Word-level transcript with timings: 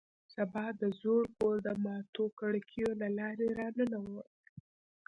سبا 0.33 0.65
د 0.81 0.81
زوړ 0.99 1.23
کور 1.37 1.55
د 1.67 1.69
ماتو 1.83 2.23
کړکیو 2.39 2.89
له 3.01 3.07
لارې 3.17 3.47
راننوت 3.59 4.29